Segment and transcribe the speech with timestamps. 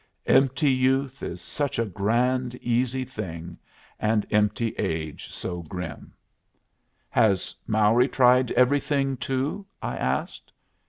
[0.25, 3.59] Empty youth is such a grand easy thing,
[3.99, 6.11] and empty age so grim!
[7.11, 10.51] "Has Mowry tried everything, too?" I asked.